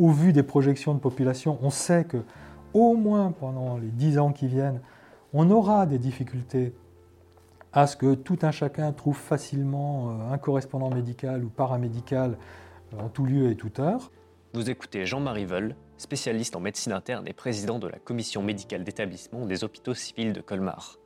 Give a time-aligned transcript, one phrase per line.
[0.00, 2.16] au vu des projections de population, on sait que
[2.72, 4.80] au moins pendant les dix ans qui viennent,
[5.34, 6.72] on aura des difficultés
[7.72, 12.38] à ce que tout un chacun trouve facilement un correspondant médical ou paramédical
[12.98, 14.10] en tout lieu et toute heure.
[14.54, 19.44] Vous écoutez Jean-Marie Veul, spécialiste en médecine interne et président de la commission médicale d'établissement
[19.44, 20.96] des hôpitaux civils de Colmar.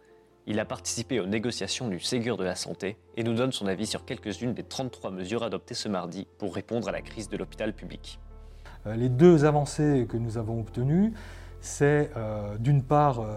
[0.47, 3.87] Il a participé aux négociations du Ségur de la santé et nous donne son avis
[3.87, 7.75] sur quelques-unes des 33 mesures adoptées ce mardi pour répondre à la crise de l'hôpital
[7.75, 8.21] public.
[8.87, 11.13] Euh, les deux avancées que nous avons obtenues,
[11.61, 13.37] c'est euh, d'une part, euh,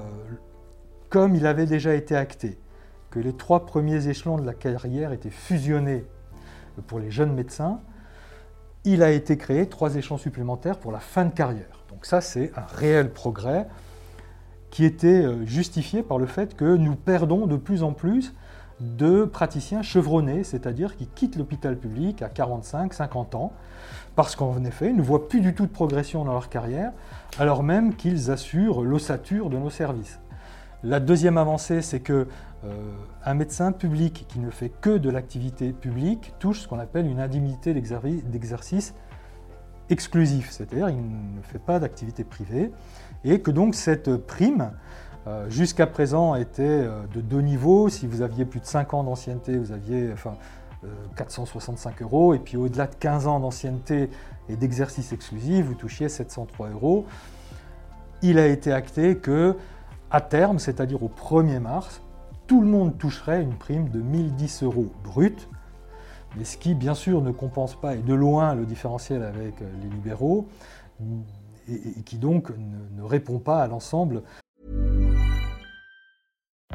[1.10, 2.58] comme il avait déjà été acté,
[3.10, 6.06] que les trois premiers échelons de la carrière étaient fusionnés
[6.88, 7.80] pour les jeunes médecins,
[8.84, 11.84] il a été créé trois échelons supplémentaires pour la fin de carrière.
[11.90, 13.68] Donc ça, c'est un réel progrès
[14.70, 18.34] qui était justifié par le fait que nous perdons de plus en plus
[18.80, 23.54] de praticiens chevronnés, c'est-à-dire qui quittent l'hôpital public à 45, 50 ans,
[24.16, 26.92] parce qu'en effet, ils ne voient plus du tout de progression dans leur carrière,
[27.40, 30.20] alors même qu'ils assurent l'ossature de nos services.
[30.84, 32.28] La deuxième avancée, c'est que
[32.66, 32.70] euh,
[33.26, 37.20] un médecin public qui ne fait que de l'activité publique touche ce qu'on appelle une
[37.20, 38.94] indemnité d'exercice
[39.90, 42.72] exclusif, c'est-à-dire il ne fait pas d'activité privée,
[43.24, 44.72] et que donc cette prime,
[45.28, 47.90] euh, jusqu'à présent, était euh, de deux niveaux.
[47.90, 50.36] Si vous aviez plus de 5 ans d'ancienneté, vous aviez enfin,
[51.18, 54.10] 465 euros, et puis au-delà de 15 ans d'ancienneté
[54.48, 57.06] et d'exercice exclusif, vous touchiez 703 euros.
[58.22, 59.56] Il a été acté que,
[60.12, 62.02] à terme, c'est-à-dire au 1er mars,
[62.46, 65.50] tout le monde toucherait une prime de 1010 euros brut,
[66.38, 69.66] mais ce qui bien sûr ne compense pas, et de loin le différentiel avec euh,
[69.84, 70.48] les libéraux,
[71.68, 72.52] et, qui donc
[72.96, 74.24] ne répond pas à l'ensemble.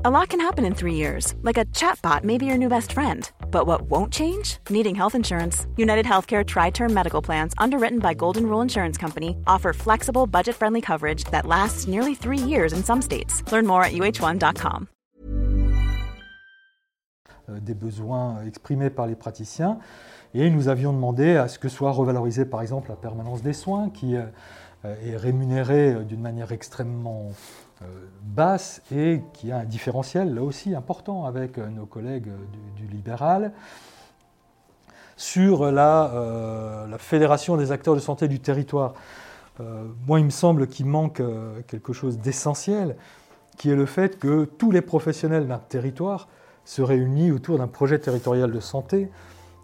[0.05, 2.93] A lot can happen in three years, like a chatbot may be your new best
[2.93, 3.31] friend.
[3.53, 4.57] But what won't change?
[4.69, 5.69] Needing health insurance.
[5.77, 10.57] United Healthcare Tri Term Medical Plans, underwritten by Golden Rule Insurance Company, offer flexible, budget
[10.57, 13.45] friendly coverage that lasts nearly three years in some states.
[13.53, 14.89] Learn more at uh1.com.
[17.49, 19.79] Euh, des besoins exprimés par les praticiens.
[20.35, 23.89] Et nous avions demandé à ce que soit revalorisée par exemple la permanence des soins,
[23.89, 24.25] qui euh,
[24.83, 27.33] est rémunérée d'une manière extrêmement euh,
[28.23, 32.31] basse et qui a un différentiel là aussi important avec nos collègues
[32.77, 33.53] du, libéral.
[35.17, 38.95] Sur la, la, Fédération des acteurs de santé du territoire,
[40.07, 41.23] moi il me semble qu'il manque
[41.69, 42.97] quelque chose d'essentiel,
[43.57, 46.29] qui est le fait que tous les professionnels d'un territoire
[46.65, 49.11] se réunit autour d'un projet territorial de santé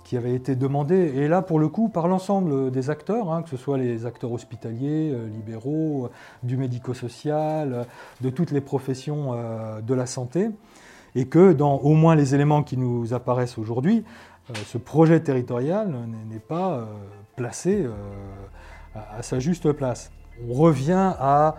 [0.08, 3.50] qui avait été demandé, et là pour le coup par l'ensemble des acteurs, hein, que
[3.50, 6.08] ce soit les acteurs hospitaliers, euh, libéraux, euh,
[6.42, 7.84] du médico-social, euh,
[8.22, 9.34] de toutes les professions
[9.82, 10.48] de la santé,
[11.14, 14.02] et que dans au moins les éléments qui nous apparaissent aujourd'hui,
[14.64, 15.94] ce projet territorial
[16.30, 16.88] n'est pas
[17.36, 17.86] placé
[18.94, 20.10] à sa juste place.
[20.48, 21.56] On revient à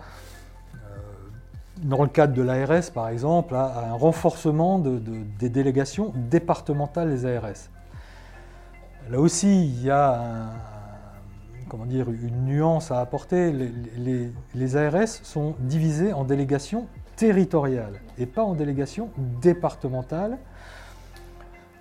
[1.82, 7.70] dans le cadre de l'ARS, par exemple, à, un renforcement des délégations départementales des ARS.
[9.10, 10.50] Là aussi, il y a
[11.70, 13.52] comment dire, une nuance à apporter.
[14.54, 19.10] Les, ARS sont divisées en délégations territoriales et pas en délégations
[19.40, 20.38] départementales.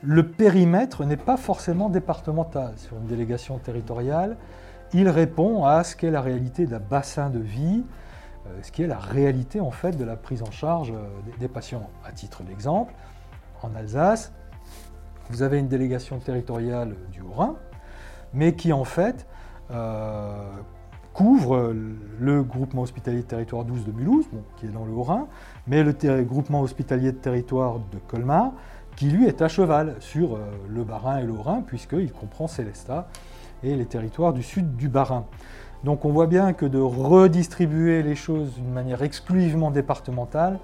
[0.01, 4.37] Le périmètre n'est pas forcément départemental sur une délégation territoriale.
[4.93, 7.83] Il répond à ce qu'est la réalité d'un bassin de vie,
[8.47, 11.07] euh, ce qui est la réalité en fait de la prise en charge euh,
[11.39, 11.89] des patients.
[12.05, 12.93] À titre d'exemple,
[13.61, 14.31] en Alsace,
[15.29, 17.55] vous avez une délégation territoriale du Haut-Rhin,
[18.33, 19.27] mais qui en fait
[19.71, 20.43] euh,
[21.13, 21.73] couvre
[22.19, 24.25] le groupement hospitalier de territoire 12 de Mulhouse,
[24.57, 25.27] qui est dans le Haut-Rhin,
[25.67, 28.51] mais le groupement hospitalier de territoire de Colmar,
[28.95, 33.07] qui lui est à cheval sur le Bas-Rhin et le Haut-Rhin, puisqu'il comprend Célestat
[33.63, 35.25] et les territoires du sud du Bas-Rhin.
[35.83, 40.59] Donc on voit bien que de redistribuer les choses d'une manière exclusivement départementale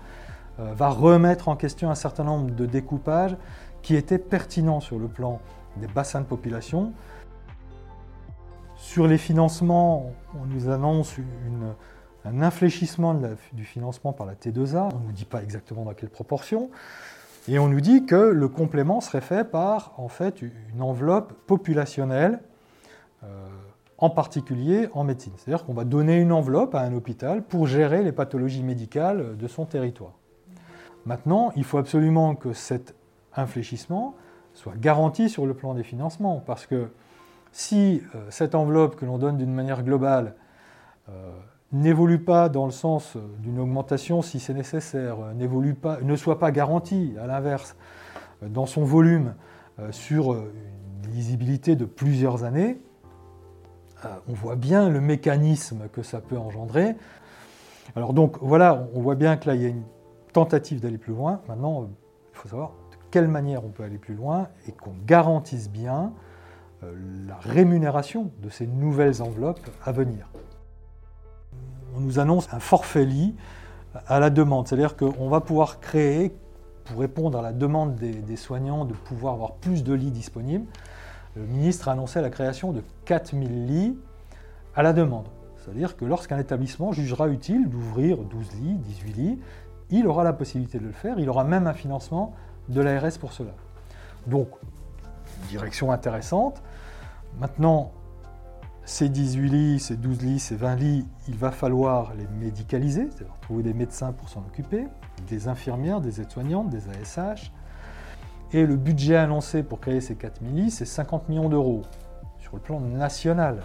[0.60, 3.38] euh, va remettre en question un certain nombre de découpages
[3.86, 5.40] qui étaient pertinents sur le plan
[5.78, 6.92] des bassins de population.
[8.78, 11.18] Sur les financements, on nous annonce
[12.26, 13.14] un infléchissement
[13.54, 14.90] du financement par la T2A.
[14.92, 16.72] On ne nous dit pas exactement dans quelle proportion.
[17.48, 22.40] Et on nous dit que le complément serait fait par en fait une enveloppe populationnelle.
[23.24, 23.28] Euh,
[23.98, 25.32] en particulier en médecine.
[25.38, 29.48] C'est-à-dire qu'on va donner une enveloppe à un hôpital pour gérer les pathologies médicales de
[29.48, 30.12] son territoire.
[31.06, 32.52] Maintenant, il faut absolument que
[33.36, 34.16] cet infléchissement
[34.54, 36.90] soit garanti sur le plan des financements, parce que
[37.52, 40.36] si euh, cette enveloppe que l'on donne d'une manière globale
[41.10, 41.32] euh,
[41.72, 46.52] n'évolue pas dans le sens d'une augmentation si c'est nécessaire, n'évolue pas, ne soit pas
[46.52, 47.76] garantie, à l'inverse,
[48.42, 49.34] dans son volume
[49.92, 52.80] sur une lisibilité de plusieurs années,
[54.06, 56.96] euh, on voit bien le mécanisme que ça peut engendrer.
[57.96, 59.84] Alors donc voilà, on voit bien que là, il y a une
[60.34, 61.42] tentative d'aller plus loin.
[61.48, 61.86] Maintenant, euh,
[62.34, 62.72] il faut savoir
[63.24, 66.14] manière on peut aller plus loin et qu'on garantisse bien
[66.84, 66.94] euh,
[67.28, 70.28] la rémunération de ces nouvelles enveloppes à venir.
[71.96, 73.36] On nous annonce un forfait lit
[74.08, 76.36] à la demande, c'est-à-dire qu'on va pouvoir créer,
[76.84, 80.66] pour répondre à la demande des, des, soignants de pouvoir avoir plus de lits disponibles,
[81.36, 83.98] le ministre a annoncé la création de 4000 lits
[84.76, 85.28] à la demande.
[85.58, 89.40] C'est-à-dire que lorsqu'un établissement jugera utile d'ouvrir 12 lits, 18 lits,
[89.90, 92.34] il aura la possibilité de le faire, il aura même un financement
[92.70, 93.52] de l'ARS pour cela.
[94.28, 94.50] Donc,
[95.50, 96.62] direction intéressante.
[97.40, 97.92] Maintenant,
[98.86, 103.36] ces 18 lits, ces 12 lits, ces 20 lits, il va falloir les médicaliser, c'est-à-dire
[103.42, 104.88] trouver des médecins pour s'en occuper,
[105.28, 107.52] des infirmières, des aides-soignantes, des ASH.
[108.54, 111.82] Et le budget annoncé pour créer ces 4000 lits, c'est 50 millions d'euros
[112.40, 113.62] sur le plan national.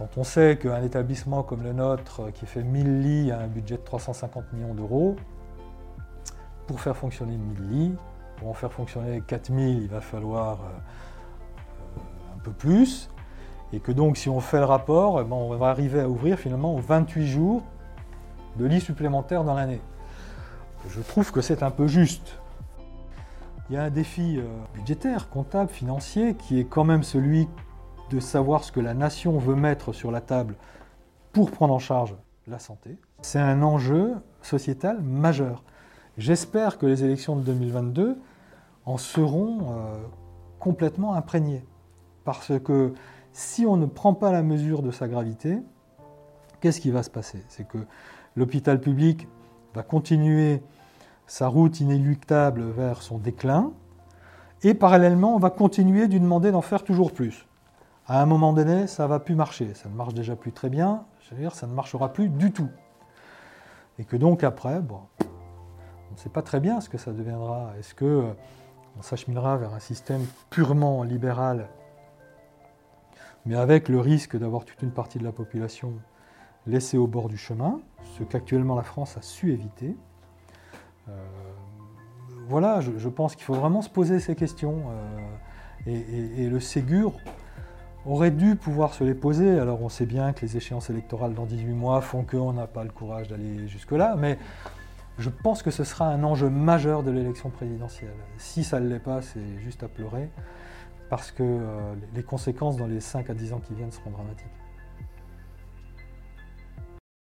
[0.00, 3.76] Quand on sait qu'un établissement comme le nôtre, qui fait 1000 lits, a un budget
[3.76, 5.14] de 350 millions d'euros,
[6.66, 7.94] pour faire fonctionner 1000 lits,
[8.38, 10.60] pour en faire fonctionner 4000, il va falloir
[12.34, 13.10] un peu plus.
[13.74, 17.26] Et que donc, si on fait le rapport, on va arriver à ouvrir finalement 28
[17.26, 17.62] jours
[18.56, 19.82] de lits supplémentaires dans l'année.
[20.88, 22.38] Je trouve que c'est un peu juste.
[23.68, 24.40] Il y a un défi
[24.72, 27.48] budgétaire, comptable, financier, qui est quand même celui
[28.10, 30.56] de savoir ce que la nation veut mettre sur la table
[31.32, 32.14] pour prendre en charge
[32.46, 32.98] la santé.
[33.22, 35.62] C'est un enjeu sociétal majeur.
[36.18, 38.18] J'espère que les élections de 2022
[38.84, 39.96] en seront euh,
[40.58, 41.64] complètement imprégnées.
[42.24, 42.92] Parce que
[43.32, 45.58] si on ne prend pas la mesure de sa gravité,
[46.60, 47.42] qu'est-ce qui va se passer?
[47.48, 47.78] C'est que
[48.34, 49.28] l'hôpital public
[49.74, 50.62] va continuer
[51.26, 53.72] sa route inéluctable vers son déclin,
[54.62, 57.46] et parallèlement, on va continuer de lui demander d'en faire toujours plus
[58.10, 59.72] à un moment donné, ça ne va plus marcher.
[59.74, 62.50] Ça ne marche déjà plus très bien, je veux dire, ça ne marchera plus du
[62.50, 62.68] tout.
[64.00, 67.70] Et que donc après, bon, on ne sait pas très bien ce que ça deviendra.
[67.78, 68.32] Est-ce que euh,
[68.98, 71.68] on s'acheminera vers un système purement libéral,
[73.46, 75.92] mais avec le risque d'avoir toute une partie de la population
[76.66, 77.80] laissée au bord du chemin,
[78.18, 79.96] ce qu'actuellement la France a su éviter
[81.08, 81.12] euh,
[82.48, 84.82] Voilà, je, pense qu'il faut vraiment se poser ces questions.
[84.90, 85.36] Euh,
[85.86, 87.12] et, et le Ségur,
[88.06, 89.58] aurait dû pouvoir se les poser.
[89.58, 92.84] Alors on sait bien que les échéances électorales dans 18 mois font qu'on n'a pas
[92.84, 94.38] le courage d'aller jusque-là, mais
[95.18, 98.14] je pense que ce sera un enjeu majeur de l'élection présidentielle.
[98.38, 100.30] Si ça ne l'est pas, c'est juste à pleurer,
[101.10, 104.46] parce que euh, les conséquences dans les 5 à 10 ans qui viennent seront dramatiques.